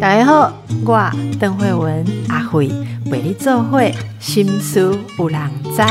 [0.00, 0.52] 大家好，
[0.84, 2.68] 我邓慧文阿慧
[3.10, 5.40] 为你做会心思有人
[5.74, 5.82] 知。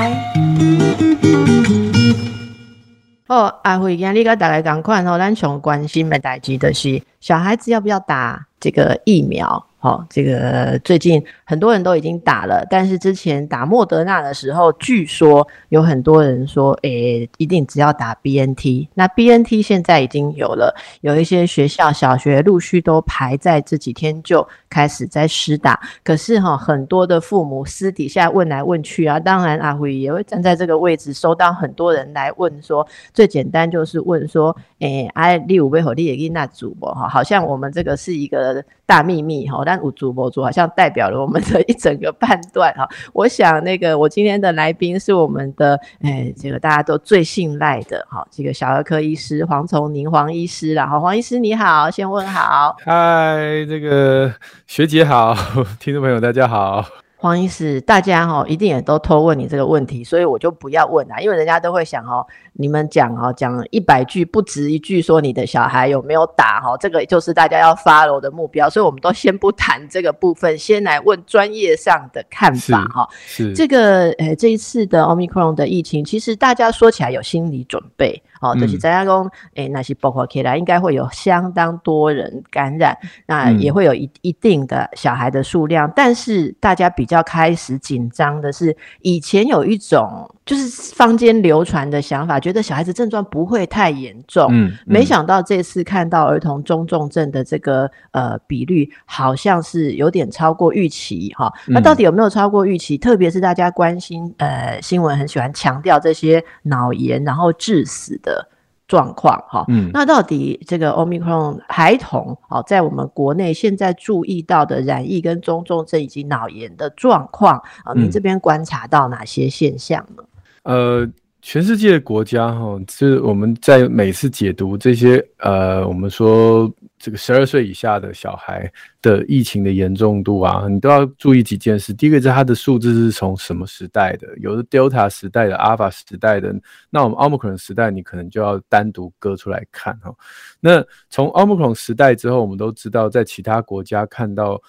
[3.28, 9.66] 哦，阿慧今日跟大家讲款吼，咱上关心的代志就是小孩子要不要打这个疫苗。
[9.84, 18.88] 好，这个最近很多人都已经打了，但是之前打莫德纳的时候，据说有很多人说，诶，一定只要打 B N T。
[18.93, 25.78] 那 B N T 现在已经有了，有一些学校小学陆续都排在这几天就开始在施打。
[26.01, 37.09] 可是哈，很多的父母私底下问来问去啊，当然阿辉也会站在这个位置，收到很多人来问说，最简单就是问说，诶，哎，你有为何你也给那主播哈？
[37.09, 39.61] 好像我们这个是一个大秘密哈。
[39.81, 54.33] 五主播主好像代表了我们的一整个判断哈， 我想那个我今天的来宾是我们的哎，这个大家都最信赖的哈，这个小儿科医师黄崇宁黄医师啦，哈，黄医师你好，先问好，嗨，这个
[54.67, 55.36] 学姐好，
[55.80, 57.03] 听众朋友大家好。
[57.24, 73.08] 黄医师，大家哈一定也都偷问你这个问题，所以我就不要问了，因为人家都会想哦，你们讲哦，讲一百句不值一句说你的小孩有没有打哈，这个就是大家要 follow 的目标，所以我们都先不谈这个部分，先来问专业上的看法哈。
[73.14, 78.22] 是这个呃这一次的 omicron 的疫情，其实大家说起来有心理准备。
[78.42, 102.97] 哦，就是在家公，诶，那些包括 K 来，应该会有相当多人感染，那也会有一一定的小孩的数量，但是大家比较开始紧张的是，以前有一种就是坊间流传的想法，觉得小孩子症状不会太严重，嗯，没想到这次看到儿童中重症的这个呃比率，好像是有点超过预期，哈，那到底有没有超过预期？
[102.97, 108.50] 特别是大家关心，呃，新闻很喜欢强调这些脑炎然后致死的。
[108.88, 120.23] 状况哈，嗯，那到底这个 omicron 孩童好，在我们国内现在注意到的染疫跟中重症以及脑炎的状况啊，你这边观察到哪些现象呢？
[120.64, 121.10] 呃。
[121.45, 126.71] 全世界的国家哈，就是我们在每次解读这些呃，我们说
[127.03, 128.71] 这个十二岁以下的小孩
[129.01, 131.91] 的疫情的严重度啊，你都要注意几件事。
[131.91, 136.55] 第一个是它的数字是从什么时代的，有的 Delta 时代的、Alpha 时代的，
[136.89, 140.15] 那我们 Omicron 时代你可能就要单独割出来看哈。
[140.61, 144.61] 那从 Omicron 时代之后，我们都知道在其他国家看到。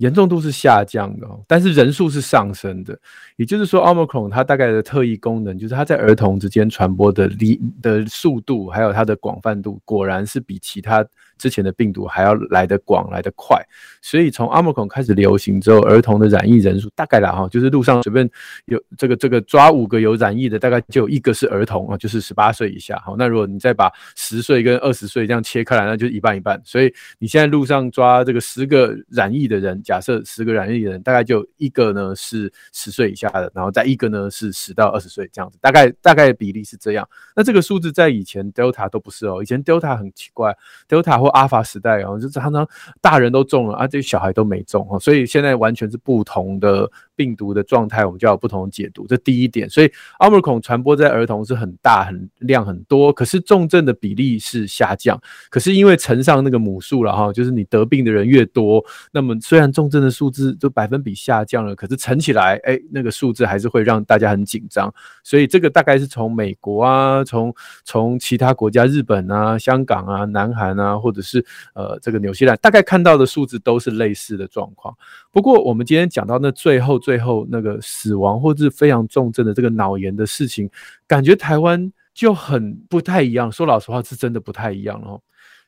[0.00, 2.98] 严重度是下降的，但是人数是上升的。
[3.36, 11.06] 也就是说，omicron 它大概的特异功能就是它在儿童之间传播的力的速度，还有它的广泛度，果然是比其他。
[11.40, 13.58] 之前的病毒还要来得广来得快，
[14.02, 18.28] 所以从阿莫孔开始流行之后，儿童的染疫人数大概啦哈，就是路上随便
[18.66, 23.02] 有这个这个抓五个有染疫的，大概就有一个是儿童啊，就是十八岁以下。
[23.06, 26.60] 好，那如果你再把十岁跟二十岁这样切开来，那就是一半一半。
[26.62, 37.08] 所以你现在路上抓这个十个染疫的人，假设十个染疫人，大概就一个呢是十岁以下的，然后再一个呢是十到二十岁这样子，大概大概比例是这样。
[37.34, 40.56] 那这个数字在以前 Delta 都不是哦，以前 Delta 很奇怪
[40.88, 42.64] ，Delta 或 Alpha 时代，然后就是常常
[43.00, 46.88] 大人都中了啊，这小孩都没中哦，所以现在完全是不同的。
[47.20, 49.68] 病毒的状态，我们就要不同的解读，这第一点。
[49.68, 55.20] 所以奥密克戎传播在儿童是很大、很量很多，可是重症的比例是下降。
[55.50, 58.82] 可是因为乘上那个母数了哈，就是你得病的人越多，
[59.12, 64.90] 那么虽然重症的数字就百分比下降了，可是乘起来，哎，那个数字还是会让大家很紧张。
[65.22, 67.54] 所以这个大概是从美国啊，从
[67.84, 71.44] 从其他国家，日本啊、香港啊、南韩啊，或者是
[71.74, 74.96] 呃这个纽西兰，大概看到的数字都是类似的状况。
[75.32, 80.68] 不过我们今天讲到那最后最后那个死亡或是非常重症的这个脑炎的事情，
[81.06, 83.50] 感觉台湾就很不太一样。
[83.50, 85.20] 说老实话，是真的不太一样哦。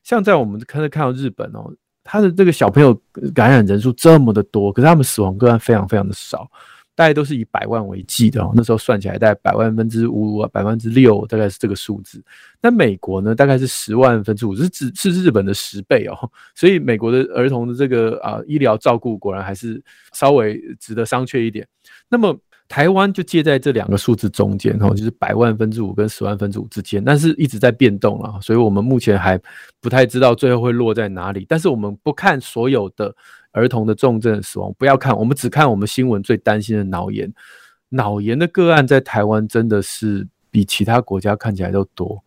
[0.03, 2.93] 像在我们看看到日本哦，他的这个小朋友
[3.33, 6.49] 感染人数这么的多，可是他们死亡个案非常非常的少。
[6.95, 12.23] 大概都是以百万为计的哦，那时候算起来大概百万分之五啊，百分之六，大概是这个数字。
[12.61, 16.29] 那美国呢，大概是十万分之五，是指是日本的十倍哦。
[16.53, 19.81] 所以美国的儿童的这个啊医疗照顾果然还是
[20.13, 21.67] 稍微值得商榷一点。
[22.07, 22.37] 那么
[22.69, 29.39] 台湾就介在这两个数字中间哦，就是百万分之五跟十万分之五之间，但是一直在变动了，所以我们目前还
[29.81, 31.43] 不太知道最后会落在哪里。
[31.49, 33.15] 但是我们不看所有的。
[33.53, 37.33] 儿童的重症死亡不要看，我们只看我们新闻最担心的脑炎。
[37.89, 42.21] 脑炎的个案在台湾真的是比其他国家看起来都多。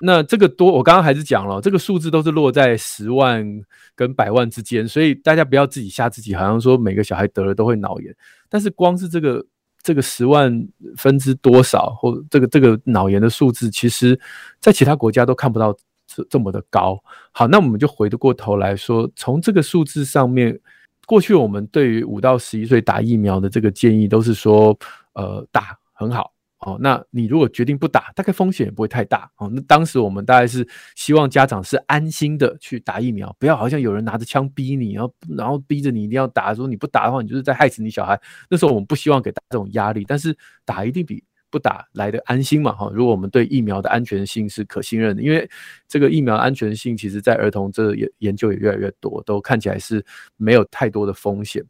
[0.00, 3.46] 那这个多，我刚刚还是讲了，这个数字都是落在十万
[3.94, 8.14] 跟百万之间，所以大家不要自己吓自己，好像说每个小孩得了都会脑炎。
[8.48, 9.46] 但是光是这个
[9.82, 10.52] 这个十万
[10.96, 14.18] 分之多少，或这个这个脑炎的数字，其实
[14.60, 15.72] 在其他国家都看不到。
[16.14, 17.02] 这这么的高。
[17.32, 20.58] 好，那我们就回得过头来说，从这个数字上面，
[21.06, 24.76] 过去我们对于五到十一岁打疫苗的这个建议都是说，
[25.14, 26.32] 呃，打很好。
[26.64, 29.28] 哦，那你如果决定不打，大概风险也不会太大。
[29.38, 30.64] 哦，那当时我们大概是
[30.94, 38.16] 希望家长是安心的去打疫苗，不要好像有人拿着枪逼你，然后然后逼着你一定要打，说你不打的话，你就是在害死你小孩。
[38.48, 42.72] 那时候我们不希望给大这种压力，但是打一定比不打来的安心嘛。
[42.72, 45.48] 哈，如果我们对疫苗的安全性是可信任的，因为
[45.86, 50.04] 这个疫苗安全性其实在儿童这研研究也越来越多，都看起来是
[50.36, 51.62] 没有太多的风险。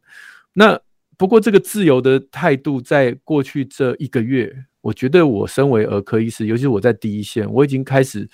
[0.55, 0.81] 那
[1.19, 4.65] 不过这个自由的态度，在过去这一个月。
[4.83, 8.29] 我觉得我身为儿科医师，尤其是我在第一线，我已经开始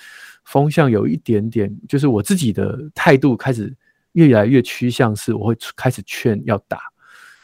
[0.45, 3.71] 风向有一点点，就是我自己的态度开始
[4.13, 6.81] 越来越趋向是，我会开始劝要打，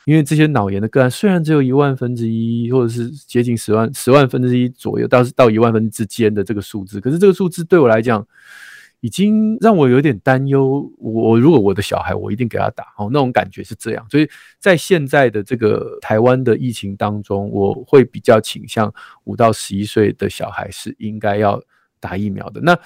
[0.05, 8.27] 因为这些脑炎的个案虽然只有一万分之一，或者是接近十万十万分之一左右，到是到一万分之间的这个数字，可是这个数字对我来讲。
[9.01, 10.91] 已经让我有点担忧。
[10.97, 14.07] 我如果我的小孩，我一定给他打哦，那种感觉是这样。
[14.11, 14.27] 所以
[14.59, 18.91] 在现在的这个台湾的疫情当中，我会比较倾向
[19.25, 21.63] 五到十一岁的小孩是应该要
[22.01, 22.63] 打疫苗的。
[22.63, 22.79] 那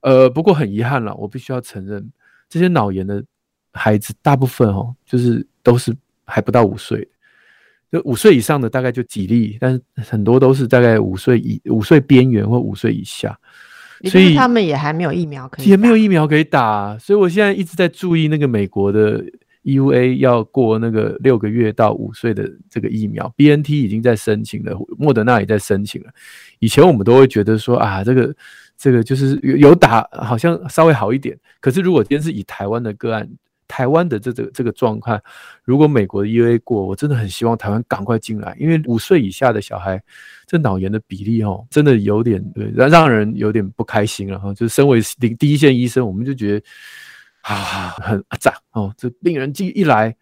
[0.00, 2.10] 呃，不过很遗憾了，我必须要承认，
[2.48, 3.22] 这些脑炎的
[3.74, 5.94] 孩子大部分哦，就是都是
[6.28, 7.08] 还不到五岁，
[7.90, 13.36] 就五岁以上的大概就几例，但是很多都是大概五岁以五岁边缘或五岁以下。
[14.04, 19.24] 所以他们也还没有疫苗可以，也没有疫苗可以打，所以我现在一直在注意那个美国的
[19.64, 26.10] EUA 要过那个六个月到五岁的这个疫苗，BNT 已经在申请了，莫德纳也在申请了。
[26.60, 28.36] 以前我们都会觉得说啊，这个
[28.76, 31.36] 这个就是有有打，好像稍微好一点。
[31.58, 33.28] 可是如果今天是以台湾的个案。
[33.68, 35.20] 台湾的这个这个状况，
[35.62, 40.02] 如果美国的 UA 过，我真的很希望台湾赶快进来，因为五岁以下的小孩，
[40.46, 44.52] 这脑炎的比例哦，真的有点对让让人有点不开心了哈。
[44.54, 46.66] 就是身为第第一线医生，我们就觉得
[47.42, 50.16] 啊很赞哦，这病人进一来，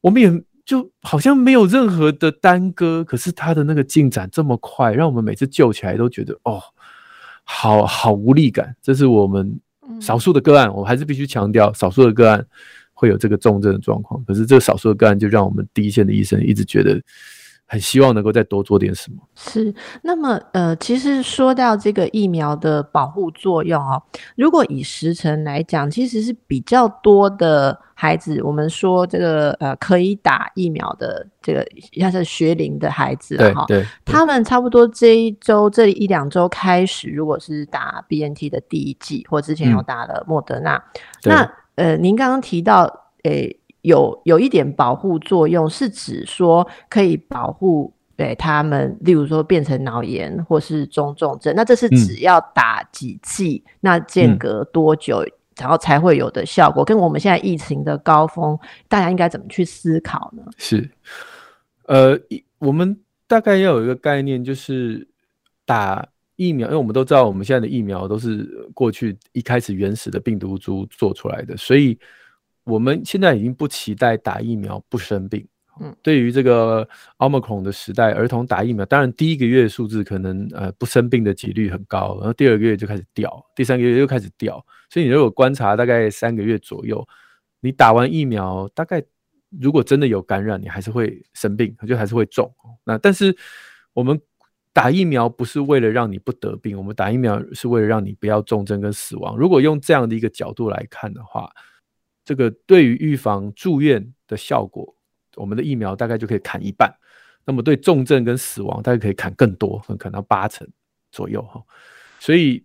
[0.00, 0.30] 我们也
[0.64, 6.62] 就好像没有任何的耽搁，可是他的那个进展这么快，让我们每次救起来都觉得哦，
[7.42, 9.58] 好好无力感，这是我们。
[10.00, 12.44] 少数的个案，我还是必须强调，少数的个案
[12.92, 14.22] 会有这个重症的状况。
[14.24, 17.00] 可是这个少数的个案，就让我们第一线的医生一直觉得
[17.66, 19.18] 很希望能够再多做点什么。
[19.34, 24.02] 是，那么呃，其实说到这个疫苗的保护作用哦，
[24.36, 40.82] 如果以时辰来讲，其实是比较多的孩子，我们说这个呃可以打疫苗的这个像是学龄的孩子哈，对，他们差不多这一周这一两周开始，如果是打 BNT 的第一剂，或之前有打了莫德纳，
[41.24, 47.94] 那呃，您刚刚提到诶有有一点保护作用，是指说可以保护。
[48.16, 55.26] 对他们，例如说变成脑炎或是中重症，那这是只要打几剂，那间隔多久，
[55.56, 56.84] 然后才会有的效果？
[56.84, 60.44] 跟我们现在疫情的高峰，大家应该怎么去思考呢？
[60.58, 60.88] 是，
[61.86, 62.16] 呃，
[62.60, 62.96] 我们
[63.26, 65.04] 大概要有一个概念，就是
[65.66, 66.06] 打
[66.36, 71.98] 疫苗，因为我们都知道，我们现在的疫苗都是过去一开始原始的病毒株做出来的，所以
[72.64, 75.46] 我们现在已经不期待打疫苗不生病。
[75.80, 87.04] 嗯，对于这个奥密克戎的时代，儿童打疫苗，当然第一个月数字可能呃不生病的几率很高，然后第二个月就开始掉，第三个月又开始掉，所以你如果观察大概三个月左右，
[87.58, 89.02] 你打完疫苗，大概
[89.60, 92.48] 如果真的有感染，你还是会生病，就还是会中。
[92.84, 93.36] 那但是
[93.94, 94.20] 我们
[94.72, 99.36] 打疫苗不是为了让你不得病，我们打疫苗是为了让你不要重症跟死亡。
[99.36, 101.50] 如果用这样的一个角度来看的话，
[102.24, 104.94] 这个对于预防住院的效果。
[105.36, 106.88] 我们的疫苗大概就可以砍一半，
[107.44, 110.64] 那么对重症跟死亡大概可以砍更多，可能八成
[111.10, 111.60] 左右哈。
[112.20, 112.64] 所以，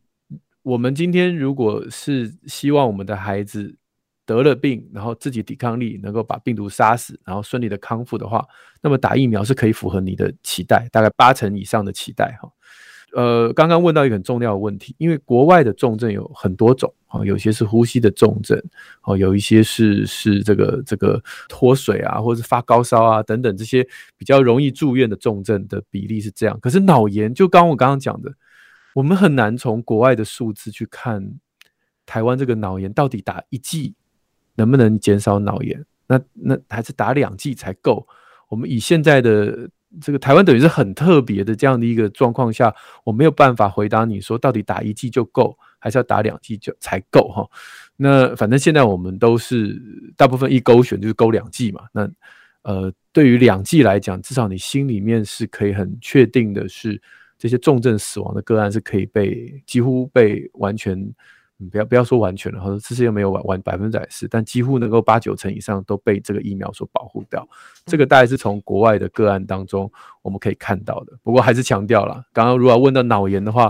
[0.61, 3.75] 我们今天如果是希望我们的孩子
[4.23, 8.47] 得了病，然后自己抵抗力能够把病毒杀死，然后顺利的康复的话，
[8.83, 12.47] 那么打疫苗是可以符合你的期待，大概八成以上的期待哈。
[13.13, 18.61] 呃，刚刚问到一个很重要的问题，因为国外的重症有很多种啊，有些是呼吸的重症，
[19.03, 26.59] 哦，有一些是是这个这个脱水啊，或者是发高烧啊等等这些比较容易住院的重症的比例是这样。
[26.61, 28.31] 可是脑炎，就刚我刚刚讲的，
[28.93, 31.33] 我们很难从国外的数字去看
[32.05, 33.95] 台湾这个脑炎到底打一剂
[34.55, 38.07] 能不能减少脑炎，那那还是打两剂才够。
[38.49, 39.69] 我们以现在的。
[40.01, 47.47] 这个台湾等于是很特别的这样的一个状况下，我没有办法回答你说到底打一剂就够，还是要打两剂就才够哈？
[47.95, 49.81] 那反正现在我们都是
[50.15, 51.81] 大部分一勾选就是勾两剂嘛。
[51.91, 52.09] 那
[52.61, 57.01] 呃，对于两剂来讲，至少你心里面是可以很确定的是，
[57.37, 60.97] 这些重症死亡的个案是可以被几乎被完全
[61.71, 67.47] 不要不要说完全了，说这些没有完完百分之百是，但几乎能够八九成以上都被这个疫苗所保护掉。
[67.85, 71.13] 这个大概是从国外的个案当中我们可以看到的。
[71.23, 73.69] 不过还是强调了，刚刚如果问到脑炎的话。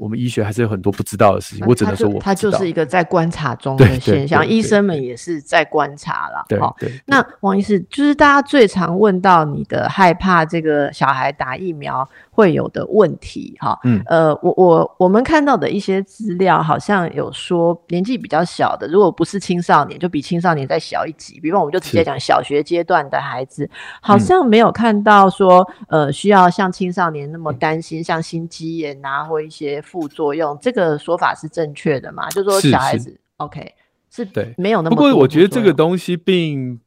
[0.00, 6.46] 我们医学还是有很多不知道的事情，我只能说，我它就是一个在观察中的现象，医生们也是在观察了。
[6.60, 12.08] 好，那王医师，就是大家最常问到你的害怕这个小孩打疫苗。
[12.38, 23.68] 会有的问题，哈，嗯，呃，我我我们看到的一些资料，好像有说年纪比较小的，如果不是青少年，就比青少年再小一级，比方我们就直接讲小学阶段的孩子，
[24.00, 32.28] 好像没有看到说，呃，需要像青少年那么担心，像心肌炎啊或一些副作用，这个说法是正确的嘛？
[32.30, 33.74] 就说小孩子，OK，
[34.12, 34.94] 是对，没有那么。
[34.94, 36.78] 不过我觉得这个东西并，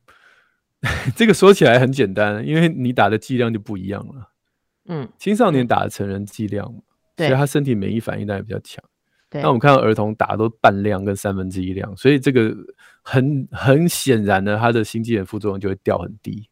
[1.13, 4.30] 这个说起来很简单，因为你打的剂量就不一样了。
[4.91, 6.65] 嗯，青少年打的成人剂量，
[7.17, 8.83] 所以他身体免疫反应当然比较强。
[9.31, 12.53] 那我们看到儿童打都半量跟三分之一量，所以这个
[13.01, 16.47] 很很显然呢，他的心肌炎副作用就会掉很低。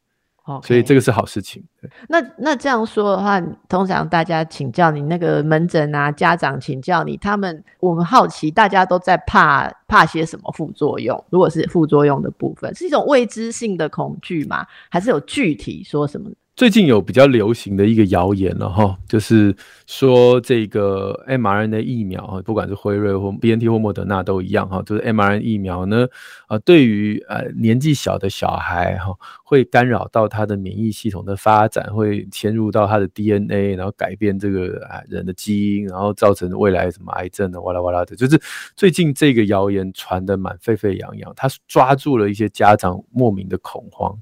[0.63, 1.63] 所以这个是好事情。
[2.07, 11.23] 那那这样说的话，通常大家请教你那个门诊啊，家长请教你，他们我们好奇，大家都在怕怕些什么副作用？
[11.29, 14.65] 如果是副作用的部分，是一种未知性的恐惧吗？
[14.89, 16.31] 还是有具体说什么？
[16.59, 19.55] 最近有比较流行的一个谣言了哈，就是
[19.87, 26.05] 说这个 mRNA 疫苗啊，不管是辉瑞或 BNT 或莫德纳都一样哈，就是 mRNA 疫苗呢，
[26.47, 38.37] 啊，对于呃年纪小的小孩哈，会干扰到他的免疫系统的发展，会迁入到他的 DNA，然后改变这个啊人的基因，然后造成未来什么癌症的哇啦哇啦的，就是
[38.75, 44.13] 最近这个谣言传的蛮沸沸扬扬，他抓住了一些家长莫名的恐慌，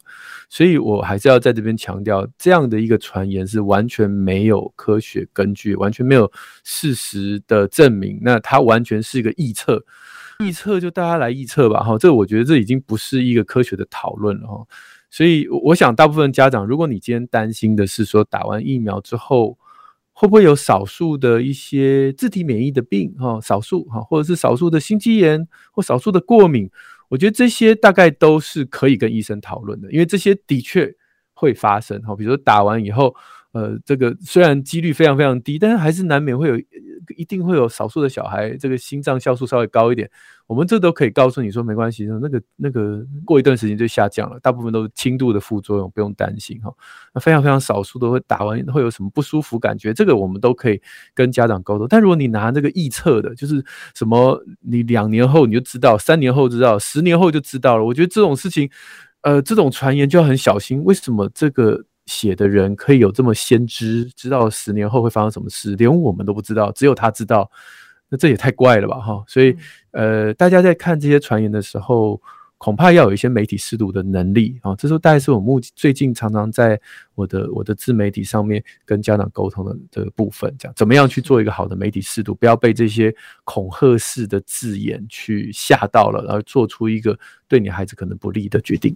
[0.50, 2.27] 所以我还是要在这边强调。
[2.38, 6.32] 这样的一个传言是完全没有科学根据，完全没有
[6.64, 8.20] 事实的证明。
[8.22, 9.84] 那它完全是一个臆测，
[10.40, 11.84] 臆测就大家来臆测吧。
[11.84, 14.48] 哈，这我觉得这已经不是一个科学的讨论了。
[14.48, 14.66] 哈，
[15.10, 19.58] 所以我想，大部分家长，如果你今天担心的是说打完疫苗之后
[20.14, 26.70] 会不会有少数的一些自体免疫的病，哈，少数哈，或者是少数的心肌炎或少数的过敏，
[27.10, 30.96] 我觉得这些大概都是可以跟医生讨论的，因为这些的确。
[31.38, 33.16] 会发生哈，比如说打完以后，
[33.52, 36.58] 呃，这个虽然几率非常非常低，但是还是难免会有，
[37.16, 40.10] 一定会有少数的小孩，这个心脏酵素稍微高一点，
[40.48, 46.74] 我们这都可以告诉你说没关系，那个那个过一段时间就下降了，大部分都是轻度的副作用，不用担心哈。
[47.14, 50.82] 那非常非常少数的会打完会有什么不舒服感觉，这个我们都可以
[51.14, 51.88] 跟家长沟通。
[51.88, 53.64] 但如果你拿这个臆测的，就是
[53.96, 58.70] 什么你两年后你就知道，三年后知道，十年后就知道了，我觉得这种事情。
[59.28, 60.82] 呃，这种传言就要很小心。
[60.86, 67.52] 为什么这个写的人可以有这么先知，知道十年后会发生什么事，连我们都不知道，只有他知道？
[68.08, 69.22] 那这也太怪了吧，哈！
[69.28, 69.54] 所以，
[69.92, 72.22] 呃，大家在看这些传言的时候，
[72.58, 74.74] 恐怕要有一些媒体适度的能力啊。
[74.78, 76.80] 这是大概是我目最近常常在
[77.14, 88.96] 我的我的自媒体上面跟家长沟通的这个部分，这样怎么样去做一个好的媒体适度，不要被这些恐吓式的字眼去吓到了，然后做出一个对你孩子可能不利的决定。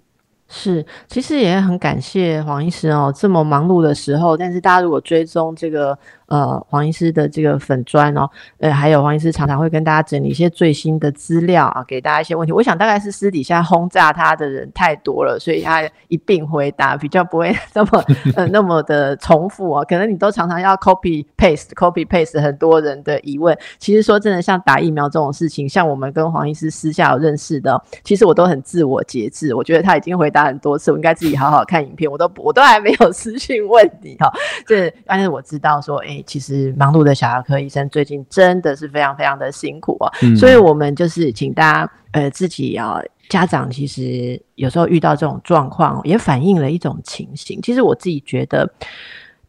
[0.53, 5.97] 是，其实也很感谢黄医师哦，这么忙碌的时候，但是大家如果追踪这个。
[6.31, 8.25] 呃，黄医师的这个粉砖哦，
[8.59, 12.53] 呃，还有黄医师常常会跟大家整理一些最新的资料啊，给大家一些问题。
[12.53, 18.05] 我想大概是私底下轰炸他的人太多了，所以他一并回答，比较不会 那么
[18.37, 19.83] 呃那么的重复啊。
[19.83, 23.53] 可能你都常常要 copy paste copy paste 很多人的疑问。
[23.77, 29.53] 其实说真的，像打疫苗这种事情，像我们跟黄医师私下有认识的，其实我都很自我节制。
[29.53, 32.09] 我觉得他已经回答很多次，我应该自己好好看影片。
[32.09, 34.31] 我都我都还没有私讯问你哈，
[34.65, 36.23] 这但是我知道说，哎。
[36.31, 47.59] 其实忙碌的小儿科医生最近真的是非常非常的辛苦啊，所以我们就是请大家呃自己要家长，其实有时候遇到这种状况，也反映了一种情形。
[47.61, 48.71] 其实我自己觉得。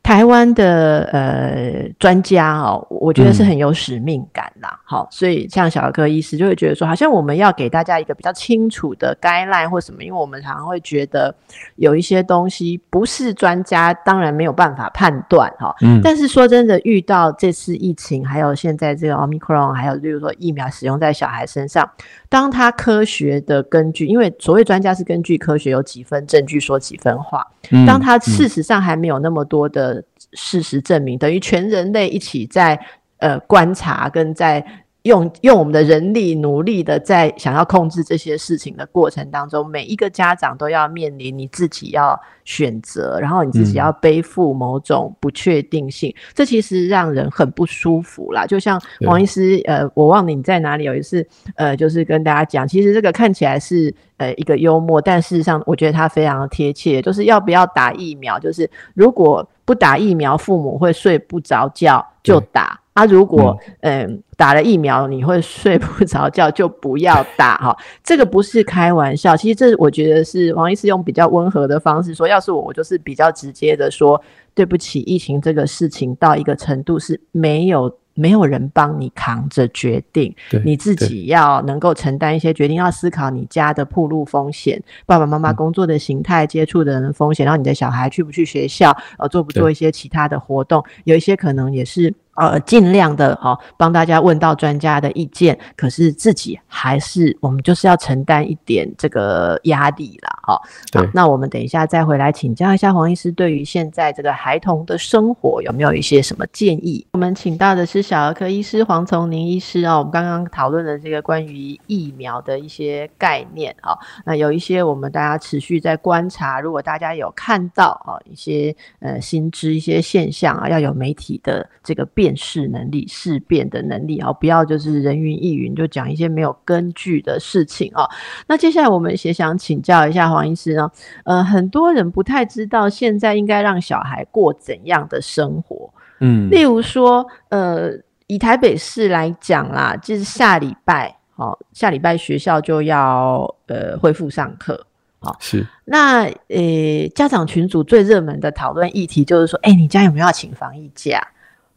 [0.03, 4.81] 台湾的呃专家哦，我觉得是很有使命感啦。
[4.85, 11.33] 好，所以像小儿科医师就会觉得说，好像我们要给大家一个比较清楚的 guideline 或什么，因为我们常常会觉得
[11.77, 15.73] 有一些东西不是专家，当然没有办法判断哈。
[15.83, 16.01] 嗯。
[16.03, 21.89] 但是说真的，遇到这次疫情，还有现在这个 omicron，还有例如说疫苗使用在小孩身上，
[22.33, 27.47] 当他科学的根据，因为所谓专家是根据科学有几分证据说几分话，
[27.87, 30.03] 当他事实上还没有那么多的。
[30.35, 32.81] 事实证明，等于全人类一起在
[33.19, 34.65] 呃观察跟在
[35.03, 48.47] 用用我们的人力努力的在想要控制这些事情的过程当中，每一个家长都要面临你自己要选择，然后你自己要背负某种不确定性，这其实让人很不舒服啦。
[48.47, 62.79] 就像王医师，呃，我忘了你在哪里有一次，呃，就是跟大家讲，其实这个看起来是呃一个幽默，但事实上我觉得它非常贴切，就是要不要打疫苗，就是如果不打疫苗，父母会睡不着觉，就打。
[62.93, 67.77] 啊，如果嗯打了疫苗你会睡不着觉， 就不要打哈。
[68.03, 74.21] 这个不是开玩笑，其实这我觉得是王医师用比较温和的方式说，要是我，我就是比较直接的说，
[74.55, 77.97] 对不起，疫情这个事情到一个程度是没有。
[78.15, 100.32] 没有人帮你扛着决定，你自己要能够承担一些决定，要思考你家的铺路风险，爸爸妈妈工作的形态、接触的人风险，然后你的小孩去不去学校，呃，做不做一些其他的活动，有一些可能也是呃尽量的哦，帮大家问到专家的意见，可是自己还是我们就是要承担一点这个压力啦。
[100.43, 100.61] 哈。
[100.93, 107.07] 好，那我们等一下再回来请教一下黄医师，对于现在这个孩童的生活有没有一些什么建议？
[107.15, 108.03] 我们请到的是。
[108.03, 113.97] 小儿科医师黄从宁医师哦，我们刚刚讨论的这个关于疫苗的一些概念啊，
[114.27, 128.05] 那有一些我们大家持续在观察，如果大家有看到啊一些呃新知一些现象啊，要有媒体的这个辨识能力、识辨的能力啊，不要就是人云亦云就讲一些没有根据的事情啊。
[128.49, 130.91] 那接下来我们也想请教一下黄医师呢，
[131.25, 135.89] 呃，很多人不太知道现在应该让小孩过怎样的生活。
[136.21, 137.91] 嗯，例如说，呃，
[138.27, 144.87] 以台北市来讲啦，就是下礼拜，好，下礼拜学校就要呃恢复上课，
[145.19, 145.67] 好，是。
[145.85, 151.21] 那呃，家长群组最热门的讨论议题就是说，哎，你家有没有要请防疫假？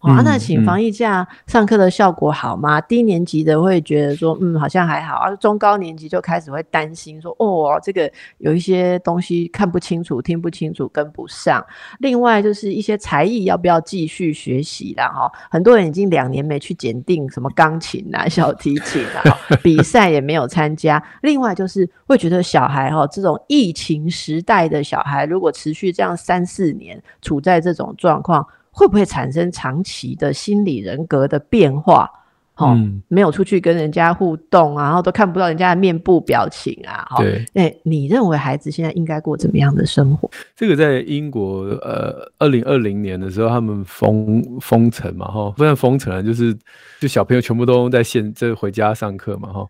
[0.05, 2.79] 啊，那请防疫假上课的效果好吗？
[2.79, 11.65] 低年级的会觉得说，嗯，好像还好，而中高年级就开始会担心说，哦，这个有一些东西看不清楚、听不清楚、跟不上。
[11.99, 15.31] 另外就是一些才艺要不要继续学习啦哈？
[15.49, 19.23] 很多人已经两年没去检定什么钢琴啊、小提琴啊，
[19.63, 21.01] 比赛也没有参加。
[21.23, 28.45] 另外就是会觉得小孩哈，这种疫情时代的小孩，如果持续这样三四年处在这种状况。
[28.75, 32.09] 会不会产生长期的心理人格的变化？
[32.57, 32.73] 哈，
[33.09, 37.05] 没有出去跟人家互动啊，然后都看不到人家的面部表情啊。
[37.17, 40.29] 对，那你认为孩子现在应该过怎么样的生活？
[40.55, 46.57] 这个在英国，呃，二零二零年的时候，他们封封城嘛，哈，不然封城了，就是
[47.01, 49.67] 就小朋友全部都在线，这回家上课嘛，哈。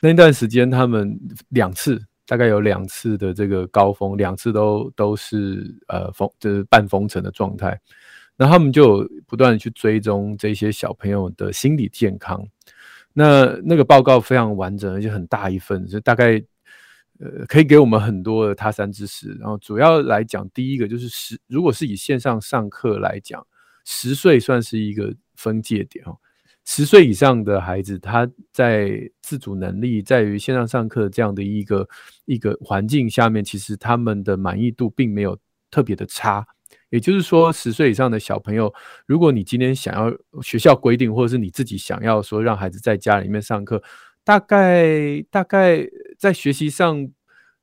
[0.00, 1.16] 那一段时间，他们
[1.50, 7.78] 两次，大概有两次的这个高峰，两次都都是呃封，就是半封城的状态。
[8.36, 12.46] 那他们就不断的去追踪这些小朋友的心理健康，
[13.14, 16.34] 那那个报告非常完整，而且很大一份，就大概
[17.18, 19.34] 呃可以给我们很多的他山之石。
[19.40, 23.46] 然后主要来讲，第一个就是十，如果是以线上上课来讲，
[23.86, 26.18] 十岁算是一个分界点哦。
[26.68, 31.88] 十岁以上的孩子，他在自主能力，在于线上上课这样的一个
[32.24, 35.38] 一个环境下面，其实他们的满意度并没有
[35.70, 36.46] 特别的差。
[36.90, 38.72] 也就是说，十岁以上的小朋友，
[39.06, 43.82] 如果你今天想要学校规定，或者是你自己想要说让孩子在家里面上课，
[44.24, 45.86] 大概大概
[46.18, 47.08] 在学习上。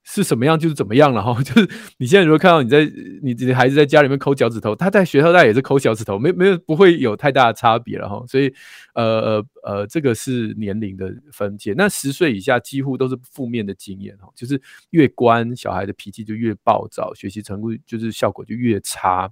[0.03, 2.83] 是什么样就是怎么样了哈， 就是你现在如果看到你在
[3.21, 8.21] 你你孩子在家里面抠脚趾头，他在学校他也是抠脚趾头，没没有不会有太大的差别了哈。
[8.27, 8.53] 所以
[8.95, 11.73] 呃呃呃，这个是年龄的分界。
[11.77, 19.31] 那十岁以下几乎都是负面的经验哈，就是越关小孩的脾气就越暴躁，学习成绩就是效果就越差，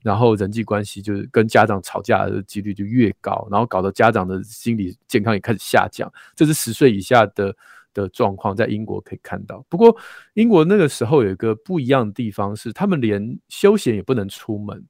[0.00, 6.08] 然后人际关系就是跟家长吵架的几率就越高，然后搞得家长的心理健康也开始下降。
[6.36, 7.52] 这是十岁以下的。
[7.94, 9.96] 的状况在英国可以看到，不过
[10.34, 14.84] 英国那个时候有一个不一样的地方是，他们连休闲也不能出门。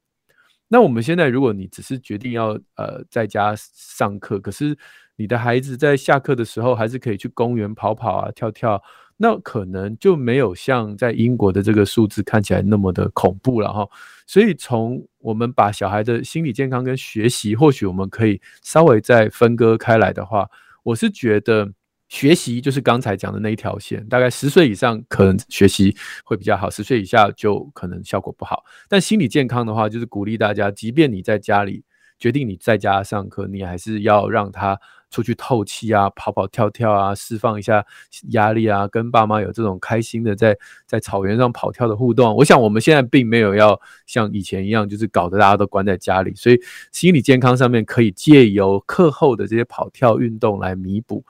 [0.67, 4.77] 那我们现在，如果你只是决定要呃在家上课，可是
[5.15, 8.83] 你的孩子在下课的时候还是可以去公园跑跑啊、跳跳，
[9.19, 13.87] 那可能就没有像在英国的这个数字看起来那么的恐怖了哈。
[14.27, 20.49] 所以从我们把小孩的心理健康跟学习，或许我们可以稍微再分割开来的话，
[20.83, 21.71] 我是觉得。
[22.09, 28.63] 学习就是刚才讲的那一条线，大概十岁以上可能学习会比较好，十岁以下就可能效果不好。
[28.89, 31.83] 但心理健康的话，就是鼓励大家，即便你在家里
[32.19, 34.79] 决定你在家上课，你还是要让他
[35.11, 37.85] 出去透气啊，跑跑跳跳啊，释放一下
[38.31, 42.37] 压力啊，跟爸妈有这种开心的在在草原上跑跳的互动。
[42.37, 46.61] 我想我们现在并没有要像以前一样，就是搞得大家都关在家里，所以
[46.93, 51.25] 心理健康上面可以借由课后的这些跑跳运动来弥补。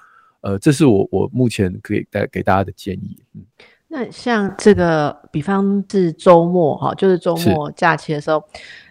[0.45, 3.19] 呃，这是我我目前可以带给大家的建议。
[3.35, 3.43] 嗯。
[3.89, 8.43] 那像这个，比方是周末哈，就是周末假期的时候。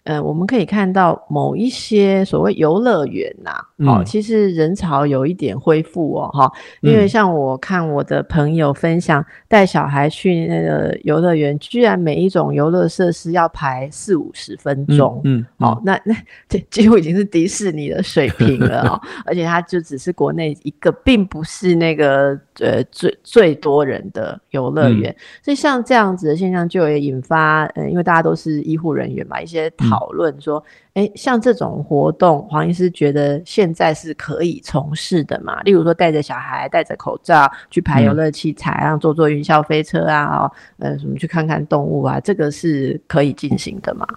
[0.04, 3.52] 呃，我们可以看到某一些所谓游乐园呐，
[3.88, 16.14] 哦，其实人潮有一点恢复哦，哈，因为像我看我的朋友分享，带小孩去那个游乐园，居然每一种游乐设施要排四五十分钟，嗯，好，那那
[16.50, 29.93] 这几乎已经是迪士尼的水平了哦， 而且它就只是国内一个，并不是那个呃最最多人的游乐园，所以像这样子的现象，就也引发，呃，因为大家都是医护人员嘛，一些讨。
[29.94, 35.62] 讨论说，哎，像这种活动，黄医师觉得现在是可以从事的嘛？
[35.64, 44.08] 例如说，带着小孩戴着口罩去排游乐器材啊，坐坐云霄飞车啊，哦，呃，什么去看看动物啊，这个是可以进行的嘛？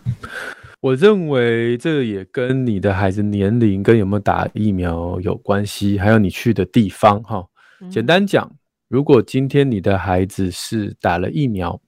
[0.81, 7.45] 我认为这个也跟你的孩子年龄跟有没有打疫苗有关系，还有你去的地方哈。
[7.91, 8.51] 简单讲，
[8.89, 11.81] 如果今天你的孩子是打了疫苗，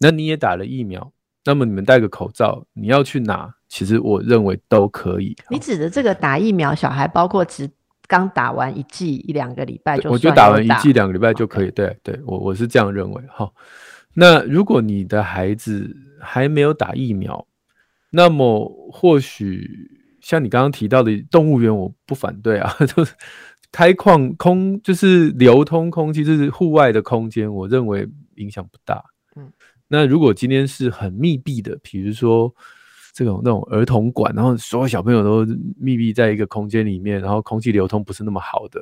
[0.00, 1.12] 那你也打了疫苗。
[1.44, 3.52] 那么你们戴个口罩，你要去哪？
[3.68, 5.34] 其实我认为都可以。
[5.48, 7.68] 你指的这个打疫苗，小孩包括只
[8.06, 11.70] 刚打完一剂一两个礼拜就，我觉得打完一剂两个礼拜就可以。
[11.70, 13.50] 对，对我我是这样认为哈。
[14.14, 17.46] 那如果你的孩子还没有打疫苗，
[18.10, 19.66] 那么或许
[20.20, 23.14] 像你刚刚提到的动物园，我不反对啊， 就是
[23.72, 29.02] 开矿空，就是流通空气，就是户外的空间，我认为影响不大。
[29.92, 32.50] 那如果今天是很密闭的，比如说
[33.12, 35.44] 这种那种儿童馆，然后所有小朋友都
[35.78, 38.80] 密闭在一个空间里面，然后空气流通不是那么好的，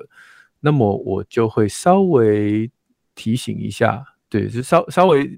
[0.61, 2.71] 那么我就会稍微
[3.17, 5.29] 提醒一下，对，就稍稍微，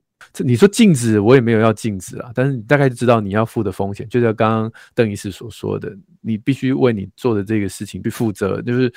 [0.44, 8.92] 你说禁止，我也没有要禁止啊，但是你大概知道你要负的风险，就像刚刚邓医师所说的，你必须为你做的这个事情去负责，就是。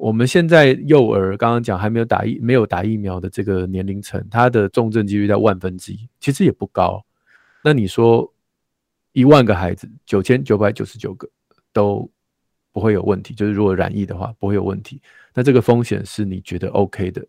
[0.00, 7.04] 我们现在幼儿刚刚讲还没有打疫没有打疫苗的这个年龄层，他的重症几率在万分之一，其实也不高。
[7.62, 8.32] 那你说
[9.12, 11.28] 一万个孩子，九千九百九十九个
[11.70, 12.10] 都
[12.72, 15.02] 不会有问题，就是如果染疫的话不会有问题。
[15.34, 17.22] 那这个风险是你觉得 OK 的，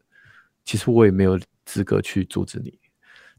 [0.63, 2.73] 其实我也没有资格去阻止你。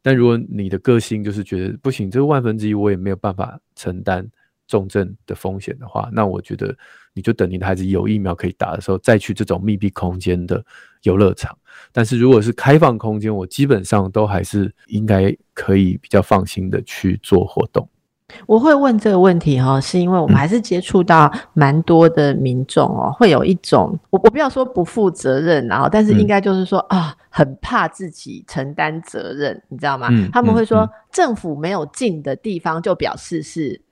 [0.02, 4.30] 但如果你的个性就是觉得不行，这个万分之一我也没有办法承担。
[4.66, 6.74] 重症的风险的话，那我觉得
[7.14, 10.64] 你就等你的孩子有疫苗可以打的时候，再去这种密闭空间的
[11.02, 11.56] 游乐场。
[11.92, 17.86] 但是如果是开放空间，我基本上都还是应该可以比较放心的去做活动。
[18.46, 30.08] 我会问这个问题哈，是因为我们还是接触到蛮多的民众哦，会有一种我我不要说不负责任，然后但是应该就是说啊，很怕自己承担责任，你知道吗？
[30.32, 33.82] 他们会说政府没有进的地方，就表示是。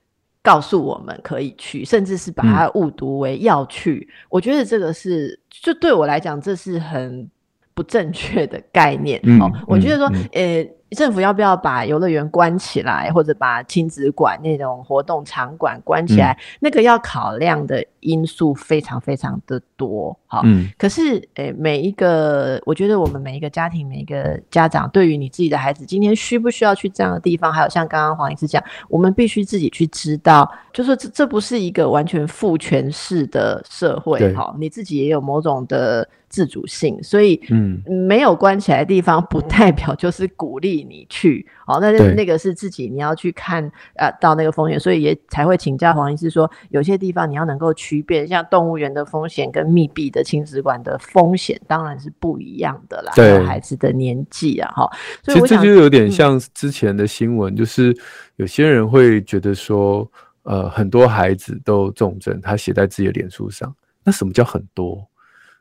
[0.42, 4.08] 告诉我们可以去，甚至是把它误读为要去。
[4.28, 7.28] 我觉得这个是，就对我来讲，这是很
[7.74, 9.20] 不正确的概念。
[9.40, 10.66] 哦，我觉得说，呃。
[10.96, 16.36] 政府要不要把游乐园关起来，或者把亲子馆那种活动场馆关起来？
[16.58, 20.16] 那个要考量的因素非常非常的多。
[20.26, 20.42] 好，
[20.76, 27.52] 可是诶，每一个，我觉得我们每一个家庭，每一个家长，对于你自己的孩子，今天需不需要去这样的地方？
[27.52, 34.34] 还有像刚刚黄医师讲，我们必须自己去知道，就说这这不是一个完全父权式的社会。
[34.34, 36.08] 好，你自己也有某种的。
[36.30, 41.78] 自主性，所以嗯，没有关起来的地方，不代表就是鼓励你去 哦。
[41.80, 43.62] 那那个是自己你要去看
[43.96, 53.12] 呃到那个风险，所以也才会请教黄医师说，有些地方你要能够区别，像动物园的风险跟密闭的亲子馆的风险，当然是不一样的啦。
[53.16, 54.90] 对孩子的年纪啊，哈，
[55.24, 57.92] 所以这就有点像之前的新闻，就是
[58.36, 60.08] 有些人会觉得说，
[60.44, 65.04] 呃，很多孩子都重症，他写在自己的脸书上，那什么叫很多？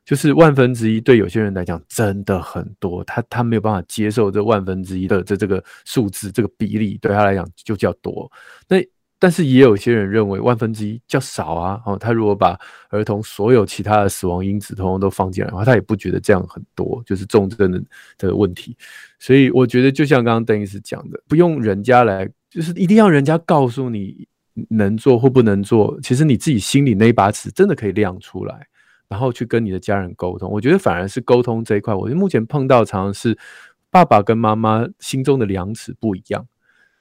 [0.09, 8.27] 就是万分之一，对有些人来讲真的很多，他他没有办法接受这万分之一的这这个数字，这个比例对他来讲就叫多。
[8.67, 8.77] 那
[9.19, 17.79] 但是也有些人认为万分之一较少啊，哦，他如果把儿童所有其他的死亡因子通通都放进来的话，他也不觉得这样很多，就是重症的
[18.17, 18.75] 的问题。
[19.19, 24.27] 所以我觉得就像刚刚邓医师讲的，不用人家来，就是一定要人家告诉你
[24.69, 28.65] 能做或不能做，其实你自己心里那一把尺真的可以亮出来。
[29.09, 33.37] 然后去跟你的家人沟通，我觉得反而是沟通这一块，我目前碰到常常是
[33.89, 36.47] 爸爸跟妈妈心中的量尺不一样。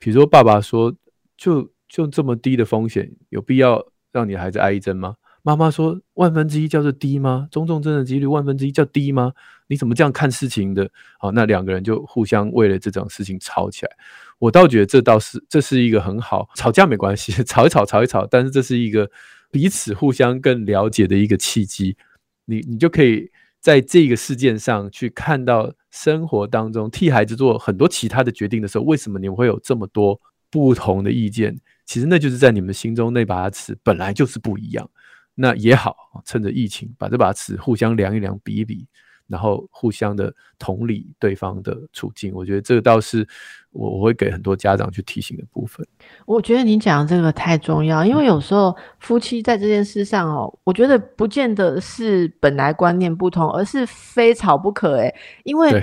[0.01, 0.95] 比如说爸爸说，
[1.37, 5.17] 就就这么低的风险，有必要让你孩子挨一针吗？
[5.43, 7.47] 妈妈说万分之一叫做低吗？
[7.51, 9.33] 中重症的几率万分之一叫低吗？
[9.67, 10.91] 你怎么这样看事情的？
[11.19, 13.93] 好，那两个人就互相为了这种事情吵起来。
[14.39, 19.11] 我倒觉得这倒是这是一个很好，吵架没关系， 吵一吵吵一吵，但是这是一个
[19.51, 21.97] 彼此互相更了解的一个契机。
[22.45, 23.31] 你你就可以
[23.61, 31.59] 在这个事件上去看到生活当中替孩子做很多其他的决定的时候，为什么你们会有这么多不同的意见？
[31.85, 34.89] 其实那就是在你们心中那把尺本来就是不一样。
[35.35, 38.87] 那也好，趁着疫情把这把尺互相量一量、比一比。
[39.29, 43.27] 然后互相的同理对方的处境，我觉得这个倒是
[43.71, 45.87] 我我会给很多家长去提醒的部分。
[46.27, 54.97] 我觉得你讲这个太重要，因为有时候夫妻在这件事上哦，我觉得不见得是本来观念不同，而是非吵不可。
[54.97, 55.15] 诶，
[55.45, 55.83] 因为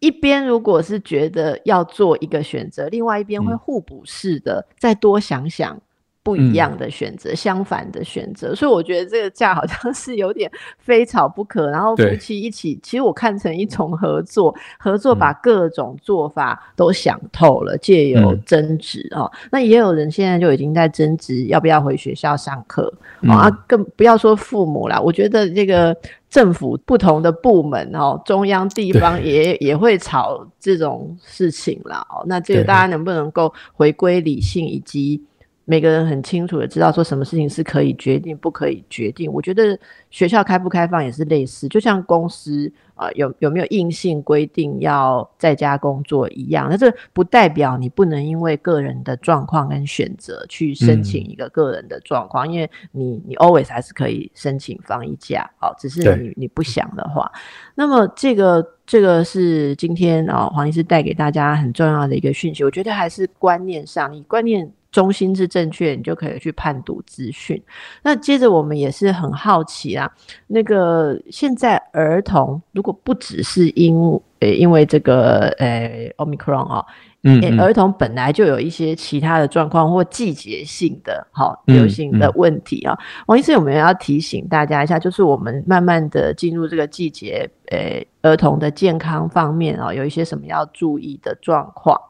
[0.00, 5.80] 一边如果是觉得要做一个选择，另外一边会互补式的再多想想。
[6.26, 11.70] 不一样的选择，相反的选择，所以我觉得这个架好像是有点非吵不可。
[11.70, 19.30] 然后夫妻一起，其实我看成一种合作，合作把各种做法都想透了，借由争执哦。
[19.52, 22.92] 那也有人现在就已经在争执要不要回学校上课
[23.28, 25.00] 啊，更不要说父母啦。
[25.00, 25.96] 我觉得这个
[26.28, 32.24] 政府不同的部门哦，中央地方也也会吵这种事情了哦。
[32.26, 35.22] 那这个大家能不能够回归理性以及？
[35.68, 39.30] 每个人很清楚的知道说什么事情是可以决定，不可以决定。
[39.32, 39.76] 我觉得
[40.10, 46.68] 学校开不开放也是类似，就像公司啊有有没有硬性规定要在家工作一样。
[46.70, 57.28] 那这不代表你不能因为个人的状况跟选择去申请一个个人的状况，因为你你 always 还是可以申请放一假，好，只是你你不想的话。
[57.74, 62.62] 那么这个这个是今天啊黄医师带给大家很重要的一个讯息。
[62.62, 64.72] 我觉得还是观念上，你观念。
[64.96, 67.62] 中心是正确，你就可以去判读资讯。
[68.02, 70.10] 那接着我们也是很好奇啊，
[70.46, 73.94] 那个现在儿童如果不只是因
[74.40, 76.86] 呃因为这个呃 omicron 哦，
[77.24, 82.98] 嗯，儿童本来就有一些其他的状况或季节性的好流行的问题啊。
[83.26, 84.98] 王医生有没有要提醒大家一下？
[84.98, 92.00] 就是我们慢慢的进入这个季节，呃，儿童的健康方面啊，有一些什么要注意的状况？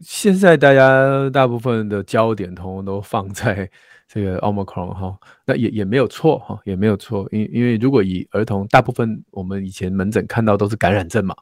[0.00, 3.68] 现在大家大部分的焦点通通都放在
[4.08, 11.34] 这个奥 r 克 n 哈，那也也没有错哈，也没有错，因因为如果以儿童，大部分我们以前门诊看到都是感染症嘛，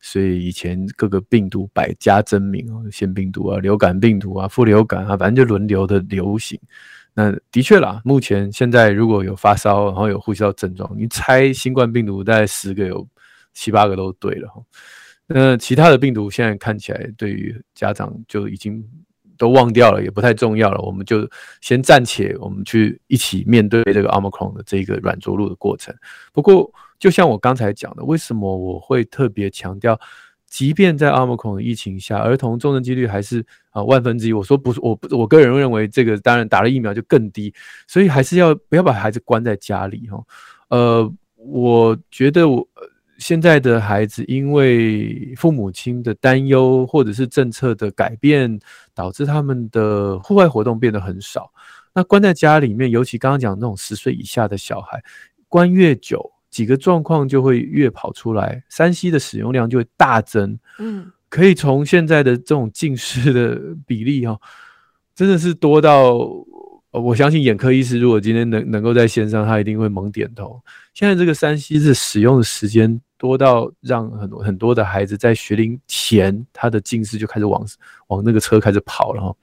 [0.00, 6.58] 所以以前各个病毒百家争鸣哦，腺病毒啊、流感病毒啊、副流感啊，反正就轮流的流行。
[7.14, 13.06] 那的确啦，目前现在如果有发烧，然后有呼吸道症状，你猜新冠病毒大概十个有
[13.54, 14.60] 七八个都对了哈。
[15.30, 18.82] 那其他的病毒现在看起来，对于家长就已经
[19.36, 20.80] 都忘掉了，也不太重要了。
[20.80, 21.28] 我们就
[21.60, 25.94] 先暂且，我们去一起面对这个 omicron 的这个软着陆的过程。
[26.32, 30.00] 不过，就像我刚才讲的，为什么我会特别强调，
[30.46, 34.32] 即便在 omicron 的疫情下，儿童重症几率还是啊万分之一？
[34.32, 37.52] 我说不是，我我个人认为这个当然打了疫苗就更低，
[37.86, 40.24] 所以还是要不要把孩子关在家里哈？
[40.70, 42.66] 呃，我觉得我。
[43.18, 48.58] 现在的孩子因为父母亲的担忧，或者是政策的改变，
[48.94, 51.52] 导致他们的户外活动变得很少。
[51.92, 55.02] 那关在家里面，尤其刚刚讲那种十岁以下的小孩，
[55.48, 58.62] 关越久，几个状况就会越跑出来。
[58.68, 60.58] 三 C 的使用量就会大增。
[60.78, 64.38] 嗯，可以从现在的这种近视的比例哈，
[65.14, 66.18] 真的是多到。
[67.00, 70.60] 我相信眼科医师如果今天能能够在线上，他一定会猛点头。
[70.94, 77.64] 现在这个三 C 是使用的时间多到让很多很多的孩子在学龄前，他的近视就开始往
[78.08, 79.34] 往那个车开始跑了哈。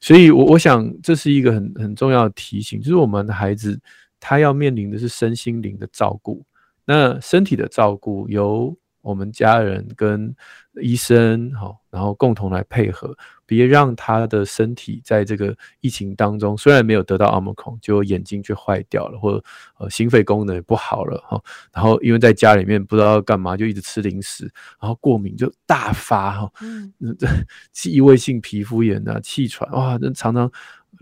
[0.00, 3.78] 所以，我我想这是一个很很重要的提醒，就是我们的孩子
[4.20, 6.44] 他要面临的是身心灵的照顾，
[6.84, 10.34] 那身体的照顾由我们家人跟
[10.82, 13.16] 医生好，然后共同来配合。
[13.46, 19.44] 别让他的身体在这个疫情当中，虽然没有得到奥密克戎，就眼睛却坏掉了，或者
[19.78, 21.40] 呃心肺功能也不好了哈。
[21.72, 24.44] 然后因为在家里面不知道要干嘛，就一直吃零食，
[24.80, 26.52] 然后过敏就大发哈。
[26.60, 26.92] 嗯，
[27.72, 30.50] 这异位性皮肤炎啊，气喘哇，那常常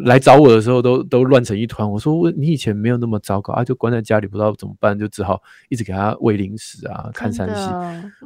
[0.04, 1.90] 来找我的时候都都乱成一团。
[1.90, 7.70] 我说你以前没有那么糟糕啊，就关在家里不知道怎么办，就只好一直给他喂零食啊，看三戏。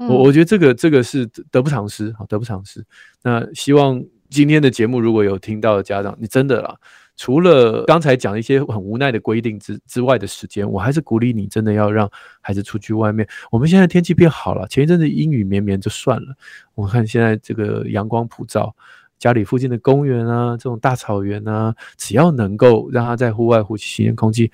[0.09, 2.85] 我我觉得这个这个是得不偿失，好得不偿失。
[3.23, 4.03] 那希望。
[4.29, 6.75] 今天的节目如果有听到的家长，你真的啦，
[7.17, 12.11] 除了刚才讲一些很无奈的规定之之外的时间，我还是鼓励你真的要让
[12.41, 13.27] 孩子出去外面。
[13.53, 16.35] 我们现在天气变好了，前一阵子阴雨绵绵就算了，
[16.75, 18.75] 我看现在这个阳光普照，
[19.18, 24.50] 家里附近的公园啊，这种大草原啊，只要能够让他在户外呼吸新鲜空气。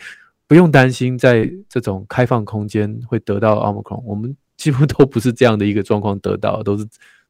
[0.48, 6.86] 不用担心在这种开放空间会得到奥密克戎，我们几乎都不是这样的一个状况得到，都是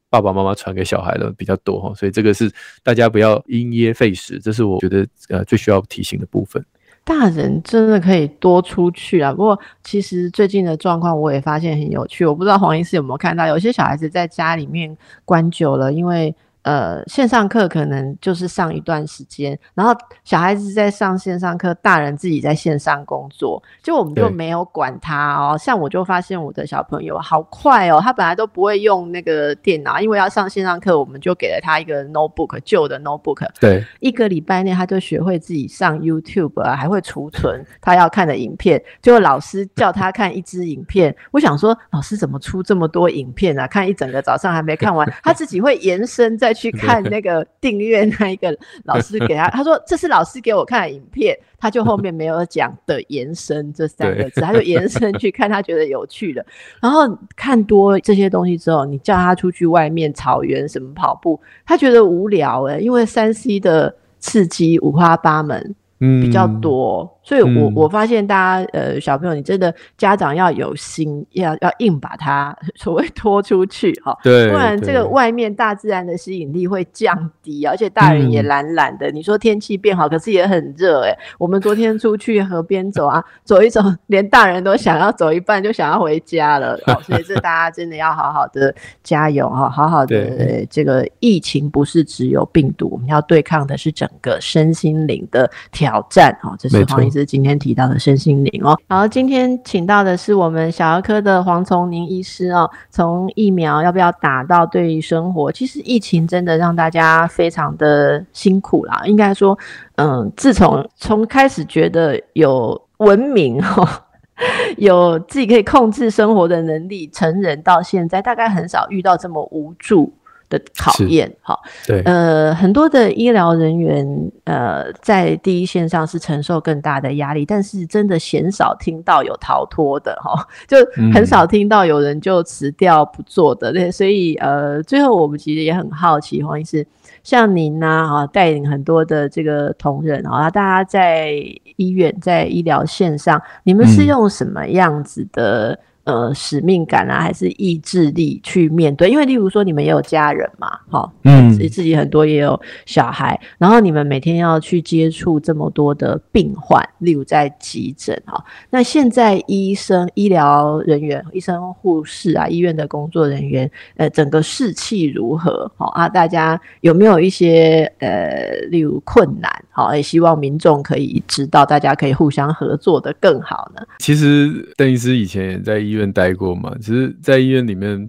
[0.09, 2.51] 爸爸妈妈传给小孩的比较多哈，所以这个是
[2.83, 6.61] 大家不要因噎废食，这是我觉得呃最需要提醒的部分。
[7.05, 9.31] 大人真的可以多出去啊！
[9.31, 16.35] 不过其实最近的状况我也发现很有趣，我不知道黄医师有没有看到，有些小孩子在家里面关久了，因为。
[16.63, 25.57] 呃，线上课可能就是上一段时间，然后小孩子在上线上课，大人自己在线上工作，就我们就没有管他哦。
[25.57, 38.81] 像我就发现我的小朋友好快哦，他本来都不会用那个电脑，因为要上线上课，我们就给了他一个 notebook 旧的 notebook，对，一个礼拜内他就学会自己上 YouTube 啊，还会储存他要看的影片。
[39.01, 43.67] 结果老师叫他看一支影片，我想说老师怎么出这么多影片啊？
[43.67, 46.52] 看一整个早上还没看完，他自己会延伸在。
[46.53, 56.45] 去看那个订阅那一个老师给他， 他说这是老师给我看的影片，他就后面没有讲的延伸这三个字，他就延伸去看他觉得有趣的，
[56.81, 57.01] 然后
[57.35, 67.12] 看多这些东西之后，你叫他出去外面草原什么跑步，他觉得无聊哎，因为三 C 的刺激五花八门，嗯，比较多。
[67.23, 79.09] 所以，我我发现大家，呃，小朋友，你真的家长要有心，要要硬把它 所谓拖出去，哈，对，不然这个外面大自然的吸引力会降低，而且大人也懒懒的。
[79.09, 97.12] 你说天气变好，可是也很热，哎，我们昨天出去河边走啊，走一走，连大人都想要走一半就想要回家了，所以这大家真的要好好的加油哈，好好的这个疫情不是只有病毒，我们要对抗的是整个身心灵的挑战，哈，这是黄医。
[97.19, 102.69] 是今天提到的身心灵哦，然后今天请到的是我们小儿科的黄崇宁医师哦。
[102.89, 109.03] 从疫苗要不要打到对于生活，其实疫情真的让大家非常的辛苦啦。
[109.05, 109.57] 应该说，
[109.95, 114.05] 嗯，自从从开始觉得有文明哈，
[114.77, 120.11] 有自己可以控制生活的能力，成人到现在，大概很少遇到这么无助。
[120.53, 130.77] 的考验，哈，对，呃，很多的医疗人员，呃，在第一线上是承受更大的压力，但是真的鲜少听到有逃脱的，哈，就
[131.11, 136.85] 很少听到有人就辞掉不做的，对，所以，呃，最后我们其实也很好奇，黄医师，
[137.23, 141.31] 像您呢，哈，带领很多的这个同仁，啊，大家在
[141.77, 145.79] 医院在医疗线上，你们是用什么样子的？
[146.05, 149.09] 呃，使命感啊，还是意志力去面对？
[149.09, 165.71] 因为例如说，你们也有家人嘛，哈，嗯，自己很多也有小孩，然后你们每天要去接触这么多的病患，例如在急诊，哈，那现在医生、医疗人员、医生、护士啊，医院的工作人员，呃，整个士气如何？
[165.77, 169.49] 好啊，大家有没有一些呃，例如困难？
[169.71, 173.81] 好，也希望民众可以知道，大家可以互相合作的更好呢。
[173.99, 178.07] 其实邓医师以前也在医院待过嘛，只是在医院里面，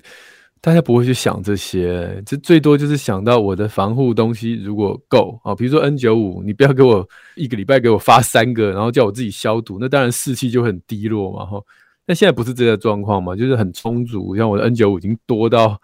[0.61, 11.45] 大家不会去想这些，这最多就是想到我的防护东西如果够啊，比如说 N 九五，你不要给我一个礼拜给我发三个，然后叫我自己消毒，那当然士气就很低落嘛。
[11.45, 11.63] 哈，
[12.07, 15.81] 那现在不是这个状况嘛，就是很充足，像我的 N 九五已经多到。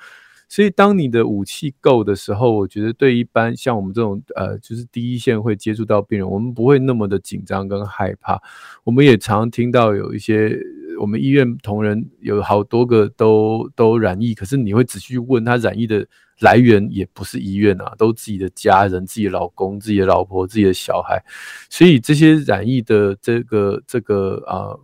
[0.53, 8.37] 所以，当你的武器够的时候，我觉得对一般像我们这种呃，就是第一线会接触到病人，我们不会那么的紧张跟害怕。
[8.83, 10.59] 我们也常听到有一些
[11.01, 16.07] 我们医院同仁有好多个都都染疫，可是你会仔细问他染疫的
[16.41, 21.21] 来源，也不是医院啊，都自己的家人、自己老公、自己的老婆、自己的小孩。
[21.69, 24.79] 所以这些染疫的这个这个啊。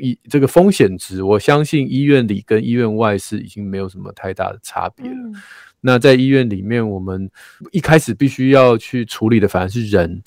[0.00, 5.30] 医这个风险值，我相信医院里跟医院外是已经没有什么太大的差别了。
[5.80, 7.30] 那在医院里面，我们
[7.70, 10.20] 一开始必须要去处理的反而是人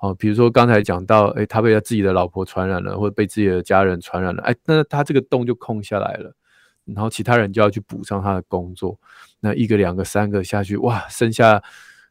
[0.00, 6.34] 哦，比如说刚才讲到，哎，他被他自己的老婆传染了，或者被自己的家人传染了，哎，那他这个洞就空下来了，
[6.84, 8.98] 然后其他人就要去补上他的工作，
[9.40, 11.62] 那一个、两个、三个下去，哇，剩下。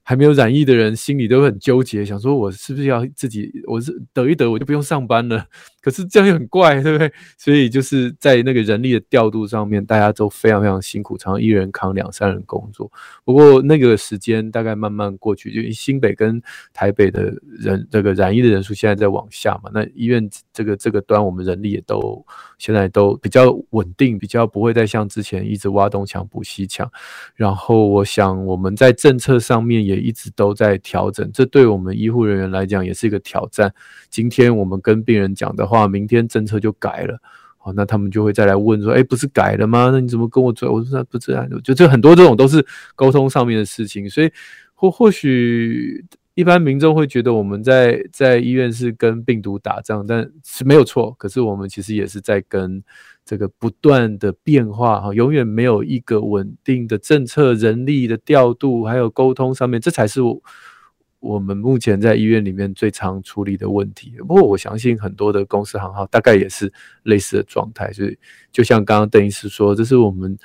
[0.01, 5.45] 还没有染疫的人心里都很纠结，想说我是不是要自己，我是得一得我就不用上班了。
[5.81, 7.11] 可是这样又很怪，对不对？
[7.37, 12.91] 所以就是在那个人力的调度上面，大家都非常非常辛苦，常常一人扛两三人工作。
[13.23, 16.41] 不过那个时间大概慢慢过去，就新北跟
[16.73, 22.25] 台北的人这个染疫的人数现在在往下嘛，那医院这个这个端我们人力也都
[22.57, 26.91] 现在都比较稳定，比较不会再像之前一直挖东墙补西墙。
[27.35, 29.99] 然后我想我们在政策上面也。
[29.99, 33.71] 一直都在调整，这对我们医护人员来讲也是一个挑战。
[34.09, 37.17] 今天我们跟病人讲的话，明天政策就改了，
[37.57, 39.91] 好，那他们就会再来问说：“哎，不是改了吗？
[39.93, 42.65] 那你怎么跟我说？”我说：“那不是啊，就就很多这种都是
[42.95, 44.31] 沟通上面的事情。”所以
[44.73, 46.03] 或或许
[46.33, 51.15] 一般民众会觉得我们在在医院是跟病毒打仗，但是没有错。
[51.19, 52.83] 可是我们其实也是在跟
[53.23, 60.21] 这个不断的变化哈，永远没有一个稳定的政策、人力的调度，还有沟通上面，这才是。
[61.19, 66.71] 我们目前在医院里面最常处理的问题，不过我相信很多的公司行号大概也是
[67.03, 68.17] 类似的状态，所以
[68.51, 70.37] 就像刚刚邓医师说，这是我们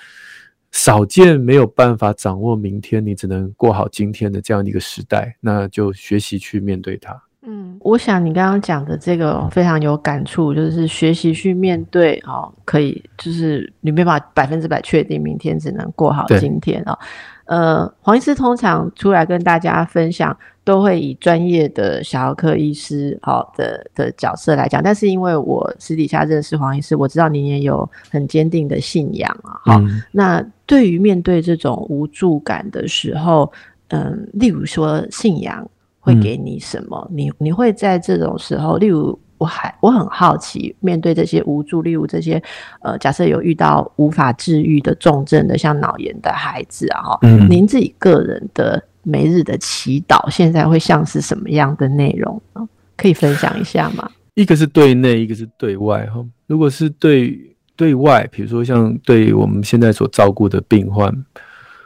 [0.72, 7.22] 少见没有办法掌握明天，你只能过好今天的这样一个时代，那就学习去面对它。
[7.46, 16.98] 嗯，我想你刚刚讲的这个非常有感触，就是学习去面对哦，可以就是你没办法百分之百确定明天只能过好今天哦。
[17.44, 20.34] 呃，黄医师通常出来跟大家分享，
[20.64, 24.82] 都会以专业的小儿科医师好的的角色来讲。
[24.82, 29.60] 但是因为我私底下认识黄医师，我知道您也有很坚定的信仰啊。
[29.64, 33.52] 好，那对于面对这种无助感的时候，
[33.88, 35.68] 嗯，例如说信仰
[36.00, 37.08] 会给你什么？
[37.12, 39.18] 你你会在这种时候，例如。
[39.36, 42.40] 我还我很好奇，面对这些无助，例如这些
[42.80, 52.68] 呃，假设有遇到无法治愈的重症的，像脑炎的孩子啊，哈，嗯您自己个人的每日的祈祷，现在会像是什么样的内容呢？
[52.96, 54.10] 可以分享一下吗？
[54.34, 56.24] 一个是对内，一个是对外，哈。
[56.46, 61.12] 如果是对对外，比如说像对我们现在所照顾的病患，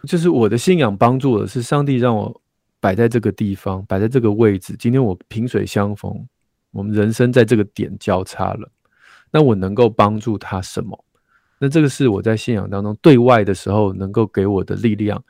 [0.07, 2.41] 就是我的信仰帮助的是上帝让我
[2.81, 6.27] 摆在这个地方，摆在这个位置，今天我萍水相逢。
[6.71, 8.71] 我们人生在这个点交叉了，
[9.33, 11.05] 那我能够帮助他什么？
[11.59, 15.21] 那这个是我在信仰当中对外的时候能够给我的力量，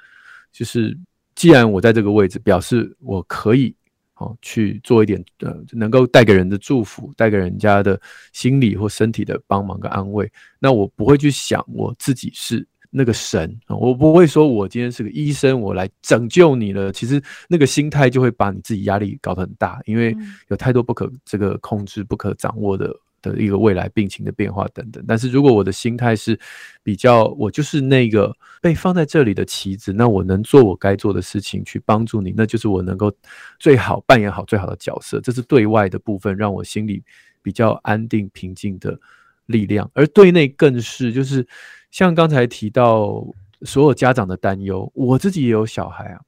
[0.52, 0.98] 就是
[1.38, 3.72] 既然我在这个位置，表示我可以
[4.16, 8.00] 哦去做一点呃，能够带给人的祝福，带给人家的
[8.32, 10.28] 心理或身体的帮忙跟安慰。
[10.58, 12.66] 那我不会去想我自己是。
[12.90, 16.90] 那个神我不会说，我今天是个医生，我来拯救你了。
[16.90, 20.16] 其实那个心态就会把你自己压力搞得很大，因为
[20.48, 22.90] 有太多不可这个控制、不可掌握的
[23.22, 25.04] 的一个未来病情的变化等等。
[25.06, 26.38] 但是如果我的心态是
[26.82, 33.12] 比较，我就是那个被放在这里的棋子，那我能做我该做的事情去帮助你，那就是我能够
[33.58, 35.20] 最好扮演好最好的角色。
[35.20, 37.02] 这是对外的部分，让我心里
[37.42, 38.98] 比较安定平静的
[39.46, 39.90] 力量。
[39.94, 41.46] 而对内更是就是。
[41.90, 43.26] 像刚才提到
[43.62, 46.20] 所有家长的担忧，我自己也有小孩啊。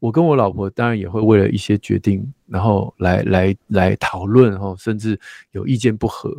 [0.00, 5.18] 我跟我老婆当然也会为了一些决定，然后来来来讨论哈，甚至
[5.52, 6.30] 有意见不合。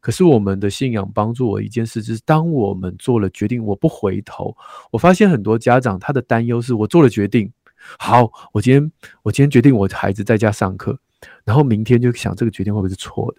[0.00, 4.56] 可是我们的信仰帮助我一件事，就是当我们做了决定，我不回头。
[4.90, 7.50] 我发现很多家长他的担忧是我做了决定，
[7.98, 8.92] 好，我今天
[9.22, 10.98] 我今天决定我孩子在家上课，
[11.44, 13.38] 然后明天就想这个决定会不会是错的。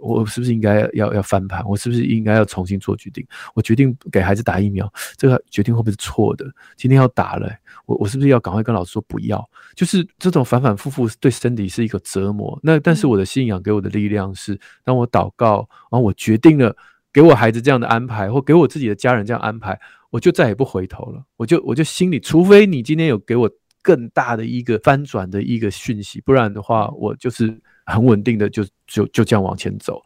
[0.00, 1.64] 我是不是应该要要翻盘？
[1.66, 3.26] 我是不是应该要重新做决定？
[3.54, 3.96] 我决定。
[4.10, 5.74] 给孩子打疫苗，这个决定。
[5.74, 6.46] 会不会是错的？
[6.76, 7.50] 今天要打了，
[7.84, 9.46] 我我是不是要赶快跟老师说不要？
[9.74, 12.58] 就是这种反反复复对身体是一个折磨。
[12.62, 16.56] 那但是我的信仰给我的力量是，当我祷告，然后我决定。
[16.56, 16.74] 了
[17.12, 19.78] 给我孩子这样的安排，或给我自己的家人这样安排，
[20.10, 21.22] 我就再也不回头了。
[21.36, 23.50] 我就我就心里，除非你今天有给我
[23.82, 27.60] 更大的一个翻转的一个讯息，不然的话，我就是。
[27.86, 30.04] 很稳定的就就就这样往前走，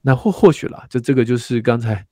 [0.00, 2.06] 那或或许啦，就这个就是刚才，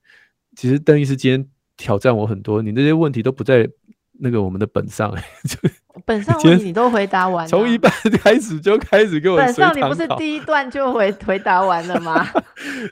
[0.57, 3.69] 其实邓医师今天挑战我很多，你那些问题都不在
[4.13, 5.57] 那个我们的本上，就
[6.05, 12.27] 本上问题你都回答完，从一半开始就开始给我本上你不是第一段就回回答完了吗？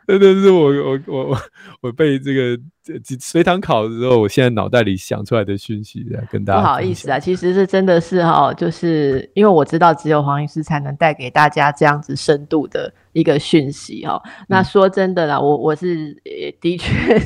[0.06, 1.38] 真的是，我我我我
[1.82, 2.60] 我被这个。
[3.20, 6.60] 随堂考的时候，我现在脑袋里想出来的讯息来跟大家。
[6.60, 14.20] 不好意思啊，其实是真的是哈，就是因为我知道只有黄医师才能带给大家这样子深度的一个讯息哈。
[14.48, 16.16] 那说真的啦，我我是
[16.60, 17.16] 的确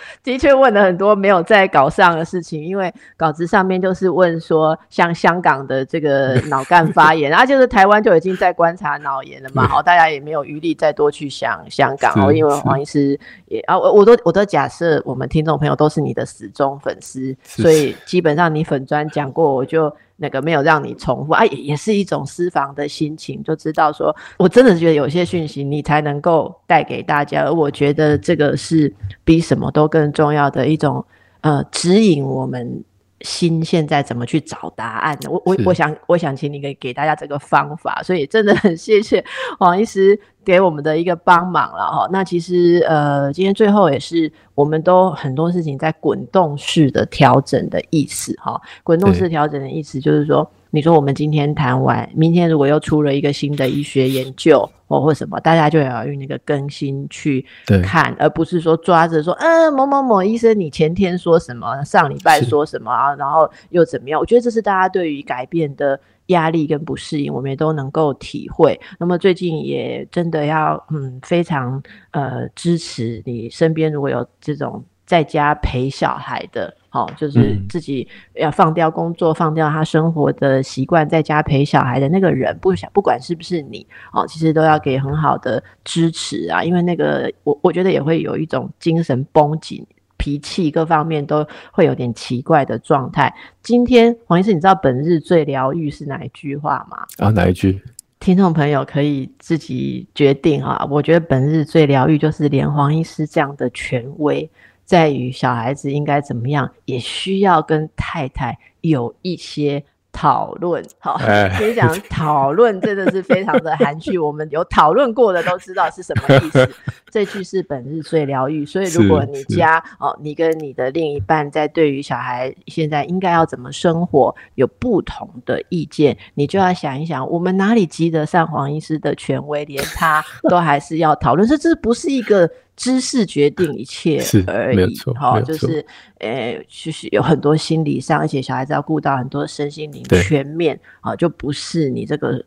[0.22, 15.02] 的确问了很多没有在稿上的事情，因为稿子上面就是问说像香港的这个脑干发炎，然 后就是台湾就已经在观察脑炎了嘛，好，大家也没有余力再多去想香港哦，因为黄医师也啊，我我都我都假设。
[15.04, 28.92] 我们听众朋友都是你的死忠粉丝，所以基本上你粉专讲过，我就那个没有让你重复啊，也也是一种私房的心情，就知道说我真的觉得有些讯息你才能够带给大家，而我觉得这个是
[29.24, 31.02] 比什么都更重要的一种
[31.40, 32.84] 呃指引我们。
[33.22, 35.28] 心现在怎么去找答案呢？
[35.28, 39.24] 我我我想我想请你给给大家这个方法，所以真的很谢谢
[39.58, 40.16] 黄医师
[40.48, 42.08] 给我们的一个帮忙了哈。
[42.10, 48.58] 那其实呃，今天最后也是我们都很多事情在滚动式的调整的意思哈。
[48.82, 50.50] 滚动式调整的意思就是说。
[50.70, 57.42] 你说我们今天谈完，明天如果又出了一个新的医学研究或或什么，大家就要用那个更新去
[57.82, 64.20] 看，而不是说抓着说，嗯，某某某医生，你前天说什么，上礼拜说什么啊，然后又怎么样？
[64.20, 65.98] 我觉得这是大家对于改变的
[66.28, 68.80] 压力跟不适应，我们也都能够体会。
[68.98, 76.74] 那么最近也真的要嗯非常呃支持你身边如果有这种在家陪小孩的。
[76.90, 89.86] 好，就是自己要放掉工作，放掉他生活的习惯，在家陪小孩的那个人，不想不管是不是你，哦，其实都要给很好的支持啊，因为那个我我觉得也会有一种精神绷紧、
[90.28, 93.34] 脾气各方面都会有点奇怪的状态。
[93.62, 97.06] 今天黄医师，你知道本日最疗愈是哪一句话吗？
[97.16, 97.82] 啊，哪一句？
[98.20, 100.86] 听众朋友可以自己决定啊。
[100.90, 104.48] 我觉得本日最疗愈就是连黄医师这样的权威。
[104.84, 109.82] 在于小孩子应该怎么样，也需要跟太太有一些
[110.18, 110.84] 讨论。
[110.98, 111.16] 好，
[111.56, 114.18] 所以讲， 讨论真的是非常的含蓄。
[114.18, 116.68] 我们有讨论过的都知道是什么意思。
[117.08, 118.66] 这句是本日最疗愈。
[118.66, 131.46] 所以，如果你家哦，你跟你的另一半在对于小孩现在应该要怎么生活有不同的意见，你就要想一想，我们哪里及得上黄医师的权威，连他都还是要讨论。
[131.46, 132.50] 这这不是一个。
[132.78, 135.84] 知识决定一切而已，哈，就是
[136.20, 142.40] 呃，就是有很多心理上，而且小孩子要顾到很多身心灵全面，啊，就不是你这个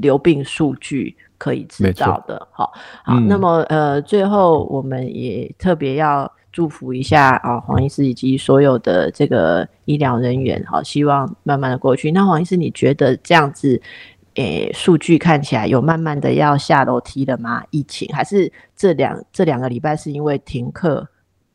[0.00, 2.72] 流病数据可以知道的，好，
[3.04, 12.10] 好，那么呃，最后我们也特别要祝福一下啊，黄医师以及所有的这个医疗人员，好，希望慢慢的过去。
[12.10, 13.80] 那黄医师，你觉得这样子？
[14.38, 17.62] 诶，数据看起来有慢慢的要下楼梯了吗？
[17.70, 21.06] 疫情还是这两这两个礼拜是因为停课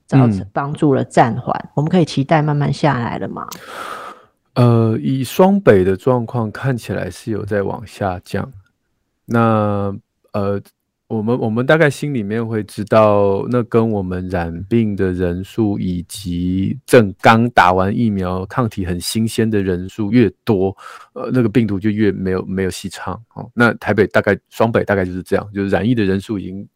[0.06, 1.70] 造成帮助了暂缓？
[1.74, 3.48] 我们可以期待慢慢下来了吗？
[4.56, 8.52] 呃，以双北的状况看起来是有在往下降。
[9.26, 9.96] 那
[10.34, 10.62] 呃。
[11.14, 20.76] 我们我们大概心里面会知道，那跟我们染病的人数以及正刚打完疫苗、抗体很新鲜的人数越多，
[21.14, 23.48] 呃，那个病毒就越没有没有戏唱哦。
[23.54, 26.68] 那台北大概双北大概就是这样，就是染疫的人数已经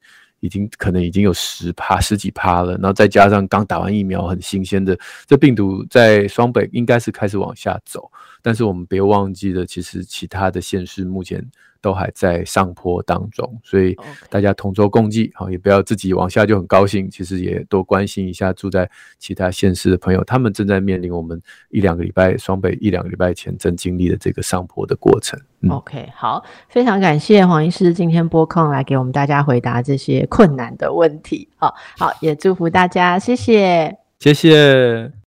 [0.42, 8.10] 已经可能已经有十趴十几趴了，然后再加上刚打完疫苗很新鲜的，这病毒在双北应该是开始往下走。
[8.44, 11.44] 但是我们别忘记了，其实其他的县市目前。
[11.88, 13.96] 都还在上坡当中，所以
[14.30, 17.10] 大家同舟共济，好，也不要自己往下就很高兴。
[17.10, 25.40] 其实也多关心一下住在其他县市的朋友，他们正在面临我们一两个礼拜双北一两个礼拜前正经历的这个上坡的过程。
[25.70, 31.48] OK，好，非常感谢黄医师今天拨空来给我们大家回答这些困难的问题。
[31.56, 35.18] 好好，也祝福大家，谢谢，谢谢。